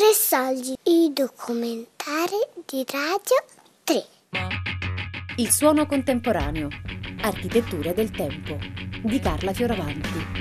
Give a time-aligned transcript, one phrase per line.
[0.00, 3.44] Tre soldi, i documentari di Radio
[3.84, 4.06] 3.
[5.36, 6.68] Il suono contemporaneo.
[7.20, 8.56] Architettura del tempo.
[9.02, 10.40] Di Carla Fioravanti.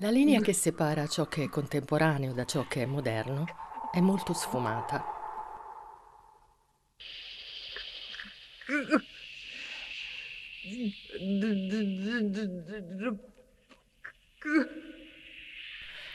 [0.00, 3.46] La linea che separa ciò che è contemporaneo da ciò che è moderno
[3.90, 5.02] è molto sfumata.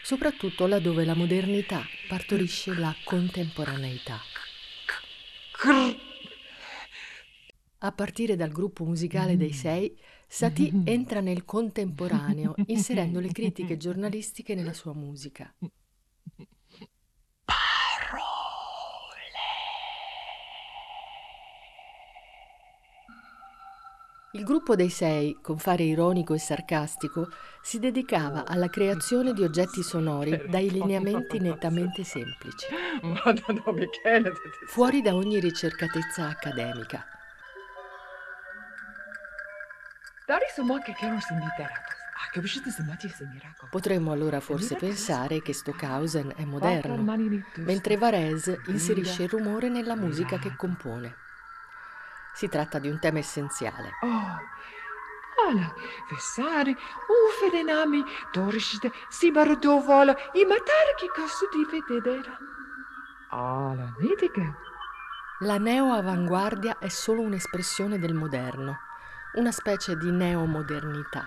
[0.04, 4.20] Soprattutto laddove la modernità partorisce la contemporaneità.
[7.84, 14.54] A partire dal gruppo musicale dei sei, Satie entra nel contemporaneo, inserendo le critiche giornalistiche
[14.54, 15.52] nella sua musica.
[24.34, 27.30] Il gruppo dei sei, con fare ironico e sarcastico,
[27.64, 32.68] si dedicava alla creazione di oggetti sonori dai lineamenti nettamente semplici,
[34.68, 37.21] fuori da ogni ricercatezza accademica.
[43.70, 47.04] Potremmo allora forse pensare che Stockhausen è moderno,
[47.56, 51.16] mentre Varese inserisce il rumore nella musica che compone.
[52.34, 53.92] Si tratta di un tema essenziale.
[56.10, 56.76] Vesari,
[58.32, 60.16] dorishite, sibarudovola,
[61.70, 62.38] vededera.
[64.00, 64.56] Nidige.
[65.40, 68.78] La neo-avanguardia è solo un'espressione del moderno,
[69.34, 71.26] una specie di neomodernità.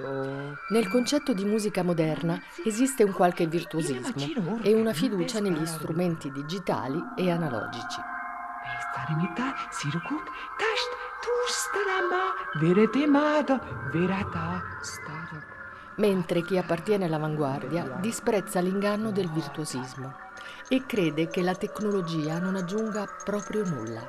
[0.00, 0.54] Ah.
[0.68, 7.02] Nel concetto di musica moderna esiste un qualche virtuosismo e una fiducia negli strumenti digitali
[7.16, 8.00] e analogici.
[15.96, 20.26] Mentre chi appartiene all'avanguardia disprezza l'inganno del virtuosismo
[20.68, 24.06] e crede che la tecnologia non aggiunga proprio nulla.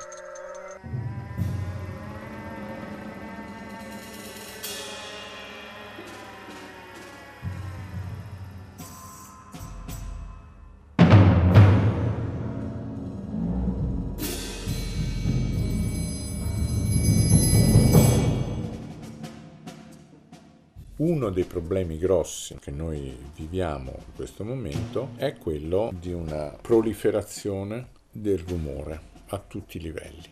[20.99, 27.91] Uno dei problemi grossi che noi viviamo in questo momento è quello di una proliferazione
[28.11, 30.29] del rumore a tutti i livelli.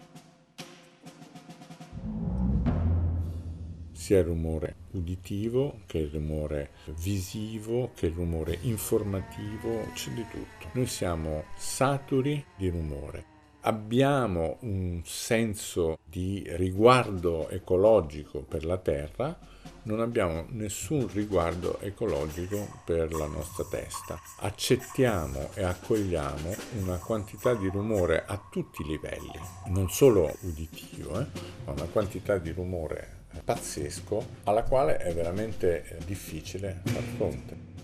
[3.93, 10.67] Sia il rumore uditivo che il rumore visivo che il rumore informativo, c'è di tutto.
[10.73, 13.23] Noi siamo saturi di rumore.
[13.61, 19.55] Abbiamo un senso di riguardo ecologico per la terra,
[19.87, 24.19] non abbiamo nessun riguardo ecologico per la nostra testa.
[24.39, 31.25] Accettiamo e accogliamo una quantità di rumore a tutti i livelli, non solo uditivo, eh,
[31.65, 37.75] ma una quantità di rumore pazzesco alla quale è veramente difficile far fronte.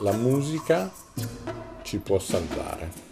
[0.00, 0.92] La musica
[1.82, 3.07] ci può salvare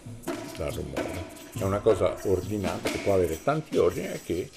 [0.57, 4.49] dal rumore è una cosa ordinata che può avere tanti ordini e che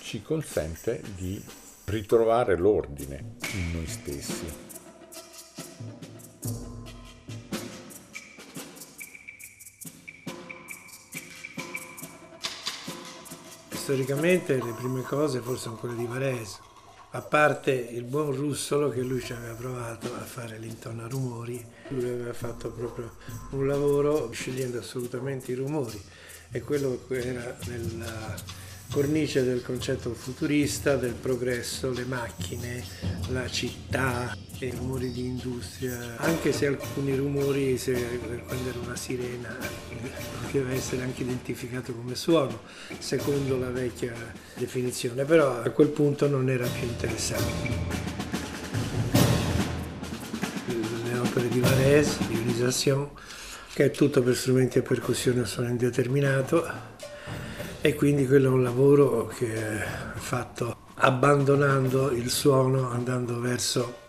[0.00, 1.42] ci consente di
[1.86, 4.64] ritrovare l'ordine in noi stessi.
[13.70, 16.58] Storicamente le prime cose forse sono quelle di Varese,
[17.10, 21.64] a parte il buon Russolo che lui ci aveva provato a fare l'intono a rumori,
[21.88, 23.16] lui aveva fatto proprio
[23.50, 26.00] un lavoro scegliendo assolutamente i rumori
[26.50, 28.34] e quello era nella
[28.90, 32.82] cornice del concetto futurista, del progresso, le macchine,
[33.28, 39.54] la città, i rumori di industria, anche se alcuni rumori, se prendere una sirena,
[40.42, 42.60] poteva essere anche identificato come suono,
[42.98, 44.14] secondo la vecchia
[44.54, 48.04] definizione, però a quel punto non era più interessante.
[51.04, 53.10] Le opere di Varese, di Unisation,
[53.74, 56.94] che è tutto per strumenti a percussione a suono indeterminato
[57.86, 59.86] e quindi quello è un lavoro che è
[60.16, 64.04] fatto abbandonando il suono, andando verso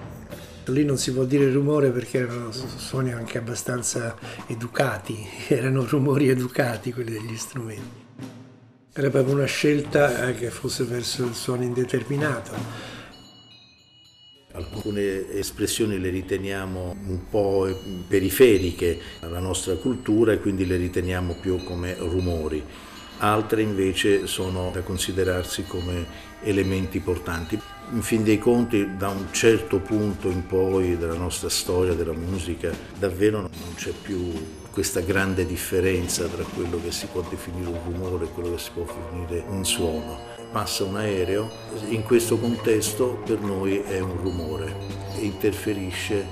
[0.70, 6.92] Lì non si può dire rumore perché erano suoni anche abbastanza educati, erano rumori educati
[6.92, 8.06] quelli degli strumenti.
[8.92, 12.52] Era proprio una scelta eh, che fosse verso il suono indeterminato.
[14.52, 17.70] Alcune espressioni le riteniamo un po'
[18.08, 22.62] periferiche alla nostra cultura e quindi le riteniamo più come rumori.
[23.20, 26.06] Altre invece sono da considerarsi come
[26.42, 27.60] elementi portanti.
[27.94, 32.72] In fin dei conti, da un certo punto in poi della nostra storia della musica,
[32.98, 34.32] davvero non c'è più
[34.72, 38.70] questa grande differenza tra quello che si può definire un rumore e quello che si
[38.74, 41.50] può definire un suono passa un aereo,
[41.90, 44.76] in questo contesto per noi è un rumore
[45.16, 46.26] e interferisce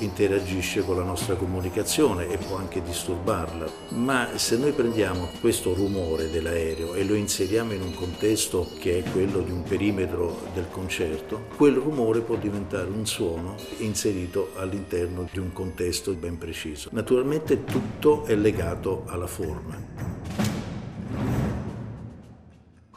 [0.00, 3.66] interagisce con la nostra comunicazione e può anche disturbarla.
[3.90, 9.10] Ma se noi prendiamo questo rumore dell'aereo e lo inseriamo in un contesto che è
[9.10, 15.38] quello di un perimetro del concerto, quel rumore può diventare un suono inserito all'interno di
[15.38, 16.88] un contesto ben preciso.
[16.92, 20.20] Naturalmente tutto è legato alla forma.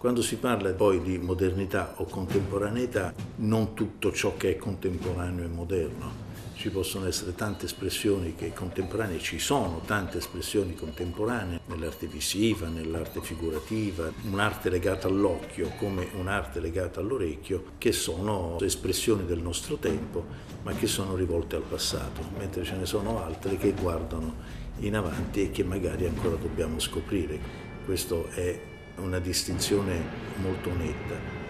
[0.03, 5.47] Quando si parla poi di modernità o contemporaneità, non tutto ciò che è contemporaneo è
[5.47, 6.32] moderno.
[6.63, 13.19] Ci possono essere tante espressioni che contemporanee, ci sono tante espressioni contemporanee nell'arte visiva, nell'arte
[13.19, 20.25] figurativa, un'arte legata all'occhio come un'arte legata all'orecchio, che sono espressioni del nostro tempo,
[20.61, 24.33] ma che sono rivolte al passato, mentre ce ne sono altre che guardano
[24.79, 27.37] in avanti e che magari ancora dobbiamo scoprire.
[27.83, 28.57] Questo è
[28.99, 30.01] una distinzione
[30.37, 31.41] molto netta.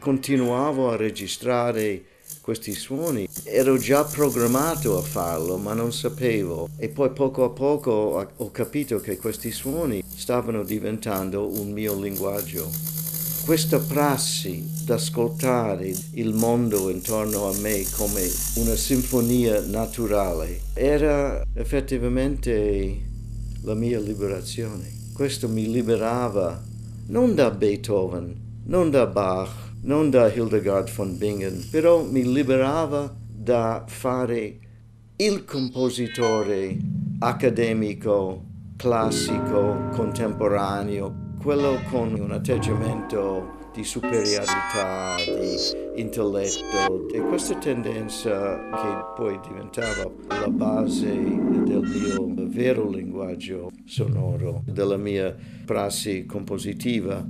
[0.00, 2.18] Continuavo a registrare
[2.50, 6.68] questi suoni, ero già programmato a farlo, ma non sapevo.
[6.78, 12.68] E poi poco a poco ho capito che questi suoni stavano diventando un mio linguaggio.
[13.44, 23.00] Questa prassi d'ascoltare il mondo intorno a me come una sinfonia naturale era effettivamente
[23.62, 24.90] la mia liberazione.
[25.14, 26.60] Questo mi liberava
[27.06, 33.84] non da Beethoven, non da Bach, non da Hildegard von Bingen, però mi liberava da
[33.86, 34.58] fare
[35.16, 36.76] il compositore
[37.20, 38.44] accademico,
[38.76, 49.38] classico, contemporaneo, quello con un atteggiamento di superiorità, di intelletto e questa tendenza che poi
[49.46, 55.34] diventava la base del mio vero linguaggio sonoro, della mia
[55.64, 57.24] prassi compositiva.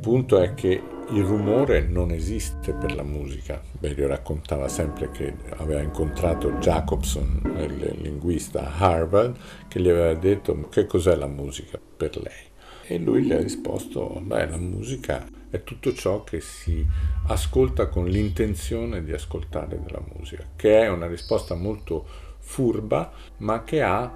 [0.00, 3.60] Punto è che il rumore non esiste per la musica.
[3.70, 9.36] Berio raccontava sempre che aveva incontrato Jacobson, il linguista Harvard,
[9.68, 12.48] che gli aveva detto che cos'è la musica per lei.
[12.86, 16.82] E lui gli ha risposto, beh, la musica è tutto ciò che si
[17.26, 22.06] ascolta con l'intenzione di ascoltare della musica, che è una risposta molto
[22.38, 24.10] furba, ma che ha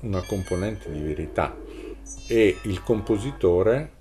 [0.00, 1.56] una componente di verità.
[2.26, 3.98] E il compositore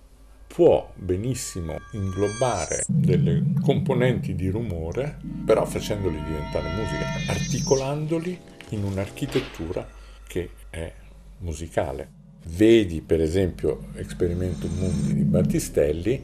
[0.60, 8.38] può benissimo inglobare delle componenti di rumore, però facendoli diventare musica, articolandoli
[8.72, 9.88] in un'architettura
[10.28, 10.92] che è
[11.38, 12.12] musicale.
[12.48, 16.22] Vedi per esempio Experimentum Mundi di Battistelli,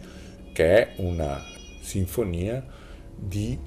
[0.51, 1.39] che è una
[1.79, 2.61] sinfonia
[3.15, 3.57] di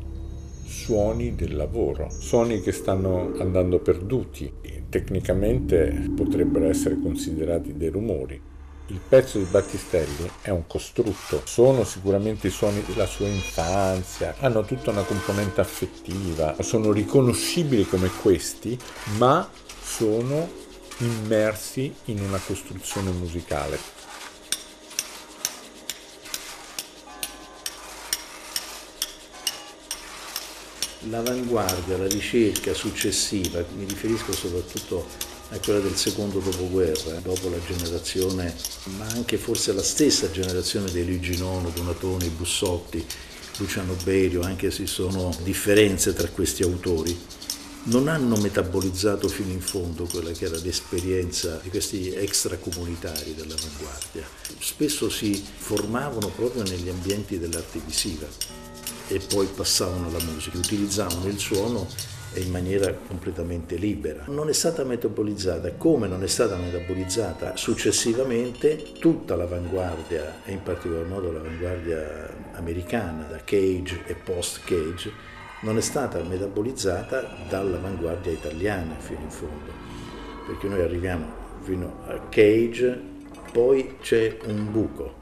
[0.66, 4.52] suoni del lavoro, suoni che stanno andando perduti,
[4.90, 8.47] tecnicamente potrebbero essere considerati dei rumori.
[8.90, 14.64] Il pezzo di Battistelli è un costrutto, sono sicuramente i suoni della sua infanzia, hanno
[14.64, 18.78] tutta una componente affettiva, sono riconoscibili come questi,
[19.18, 19.46] ma
[19.82, 20.50] sono
[21.00, 23.78] immersi in una costruzione musicale.
[31.10, 38.54] L'avanguardia, la ricerca successiva, mi riferisco soprattutto a quella del secondo dopoguerra, dopo la generazione,
[38.96, 43.04] ma anche forse la stessa generazione dei Luigi Nono, Donatoni, Bussotti,
[43.56, 47.18] Luciano Berio, anche se ci sono differenze tra questi autori,
[47.84, 54.28] non hanno metabolizzato fino in fondo quella che era l'esperienza di questi extracomunitari dell'avanguardia.
[54.58, 58.26] Spesso si formavano proprio negli ambienti dell'arte visiva
[59.08, 61.88] e poi passavano alla musica, utilizzavano il suono
[62.38, 64.24] in maniera completamente libera.
[64.26, 71.06] Non è stata metabolizzata, come non è stata metabolizzata successivamente tutta l'avanguardia, e in particolar
[71.06, 75.12] modo l'avanguardia americana, da Cage e post-Cage,
[75.62, 79.72] non è stata metabolizzata dall'avanguardia italiana fino in fondo,
[80.46, 81.26] perché noi arriviamo
[81.60, 83.00] fino a Cage,
[83.52, 85.18] poi c'è un buco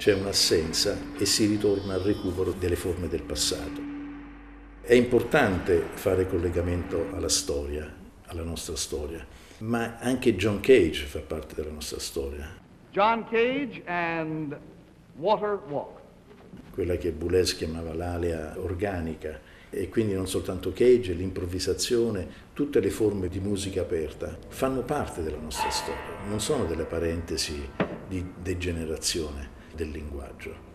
[0.00, 3.89] c'è un'assenza e si ritorna al recupero delle forme del passato.
[4.82, 7.88] È importante fare collegamento alla storia,
[8.26, 9.24] alla nostra storia,
[9.58, 12.48] ma anche John Cage fa parte della nostra storia.
[12.90, 14.58] John Cage and
[15.16, 16.00] Water Walk.
[16.72, 23.28] Quella che Boulez chiamava l'alea organica e quindi non soltanto Cage, l'improvvisazione, tutte le forme
[23.28, 27.68] di musica aperta fanno parte della nostra storia, non sono delle parentesi
[28.08, 30.69] di degenerazione del linguaggio.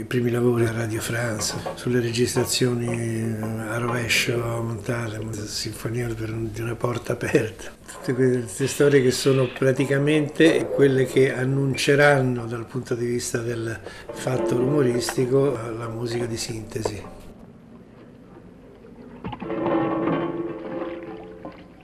[0.00, 3.36] I primi lavori a Radio France, sulle registrazioni
[3.68, 7.72] a rovescio, a montare, sinfonia di una porta aperta.
[7.84, 13.76] Tutte queste storie che sono praticamente quelle che annunceranno dal punto di vista del
[14.12, 17.02] fatto rumoristico la musica di sintesi.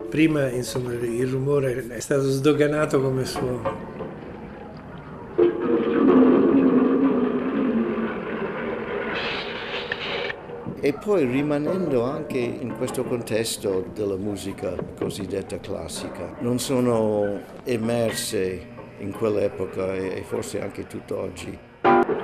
[0.08, 3.93] Prima insomma il rumore è stato sdoganato come suono.
[10.84, 18.66] E poi rimanendo anche in questo contesto della musica cosiddetta classica, non sono emerse
[18.98, 21.58] in quell'epoca e forse anche tutt'oggi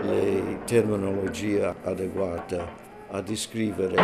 [0.03, 2.63] le terminologie adeguate
[3.09, 3.97] a descrivere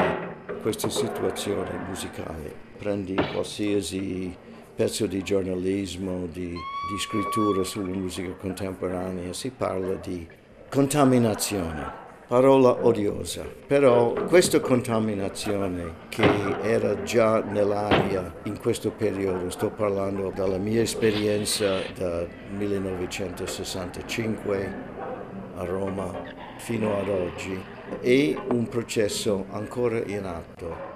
[0.62, 2.50] queste situazioni musicali.
[2.78, 4.34] Prendi qualsiasi
[4.74, 10.26] pezzo di giornalismo, di, di scrittura sulla musica contemporanea, si parla di
[10.70, 16.28] contaminazione parola odiosa, però questa contaminazione che
[16.62, 24.94] era già nell'aria in questo periodo, sto parlando dalla mia esperienza dal 1965
[25.56, 26.12] a Roma
[26.58, 27.62] fino ad oggi,
[28.00, 30.95] è un processo ancora in atto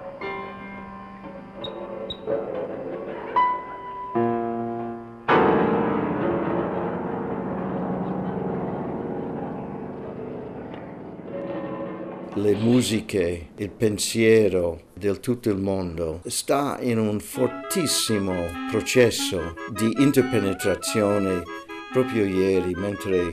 [12.35, 21.43] le musiche, il pensiero di tutto il mondo sta in un fortissimo processo di interpenetrazione
[21.91, 23.31] proprio ieri mentre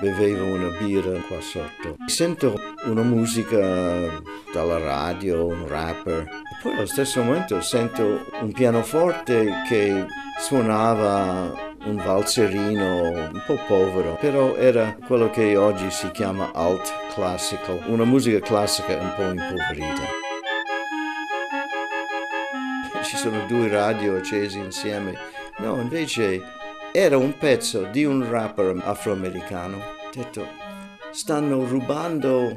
[0.00, 1.96] bevevo una birra qua sotto.
[2.06, 3.58] Sento una musica
[4.52, 10.04] dalla radio, un rapper, e poi allo stesso momento sento un pianoforte che
[10.40, 17.82] suonava un valzerino un po' povero, però era quello che oggi si chiama alt classical,
[17.86, 20.02] una musica classica un po' impoverita.
[23.02, 25.14] Ci sono due radio accesi insieme.
[25.58, 26.40] No, invece
[26.92, 29.80] era un pezzo di un rapper afroamericano.
[30.12, 30.46] Detto,
[31.10, 32.52] stanno rubando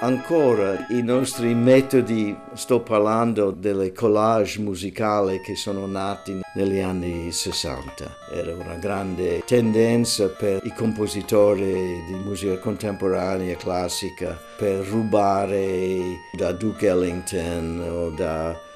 [0.00, 8.16] ancora i nostri metodi, sto parlando delle collage musicali che sono nati negli anni 60.
[8.32, 16.86] Era una grande tendenza per i compositori di musica contemporanea classica per rubare da Duke
[16.86, 18.68] Ellington o da...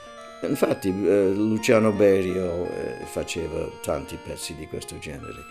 [0.42, 5.42] Infatti eh, Luciano Berio eh, faceva tanti pezzi di questo genere,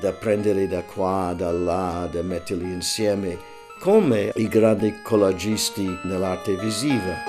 [0.00, 7.22] da prendere da qua, da là, da metterli insieme come i grandi collagisti nell'arte visiva.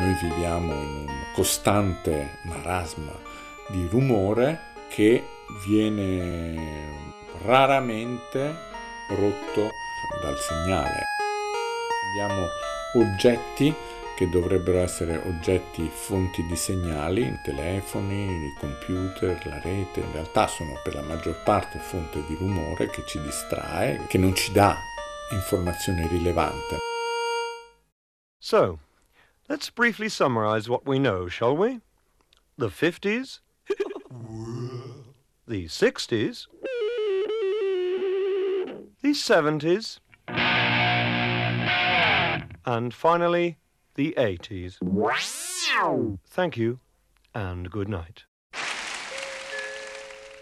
[0.00, 3.12] Noi viviamo in un costante marasma
[3.68, 5.22] di rumore che
[5.66, 6.88] viene
[7.44, 8.56] raramente
[9.10, 9.68] rotto
[10.22, 11.02] dal segnale.
[12.10, 12.46] Abbiamo
[12.94, 13.74] oggetti
[14.20, 20.94] che dovrebbero essere oggetti fonti di segnali, telefoni, computer, la rete, in realtà sono per
[20.94, 24.76] la maggior parte fonte di rumore che ci distrae, che non ci dà
[25.30, 26.76] informazione rilevante.
[28.36, 28.80] So,
[29.48, 31.80] let's briefly summarize what we know, shall we?
[32.58, 33.40] The 50s,
[35.46, 36.46] the 60s,
[39.00, 40.00] the 70s,
[42.66, 43.59] and finally
[44.00, 44.78] the 80s.
[46.30, 46.78] Thank you
[47.34, 48.26] and good night.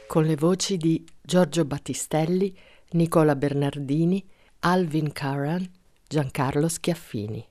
[0.06, 2.56] Con le voci di Giorgio Battistelli,
[2.92, 4.24] Nicola Bernardini,
[4.60, 5.68] Alvin Curran,
[6.06, 7.46] Giancarlo Schiaffini.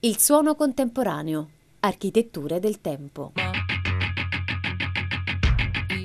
[0.00, 1.48] Il suono contemporaneo.
[1.80, 3.32] Architetture del tempo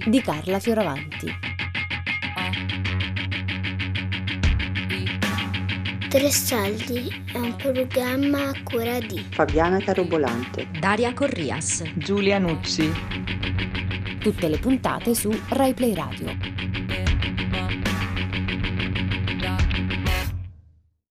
[0.05, 1.33] di Carla Fioravanti.
[6.09, 12.89] Tre Saldi è un programma a cura di Fabiana Carobolante, Daria Corrias, Giulia Nucci.
[14.19, 16.54] Tutte le puntate su RaiPlay Radio.